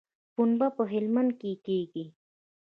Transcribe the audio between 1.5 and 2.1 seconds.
کیږي